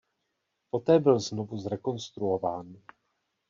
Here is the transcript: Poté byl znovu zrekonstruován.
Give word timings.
Poté 0.69 0.99
byl 0.99 1.19
znovu 1.19 1.57
zrekonstruován. 1.57 2.73